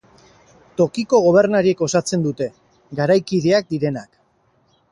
[0.79, 2.49] Tokiko gobernariek osatzen dute,
[3.01, 4.13] garaikideak direnak.